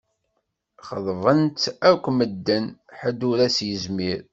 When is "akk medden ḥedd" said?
1.89-3.19